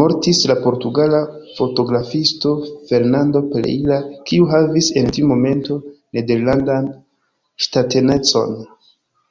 [0.00, 1.20] Mortis la portugala
[1.58, 2.54] fotografisto
[2.92, 4.00] Fernando Pereira,
[4.32, 5.78] kiu havis en tiu momento
[6.18, 6.92] nederlandan
[7.68, 8.62] ŝtatanecon.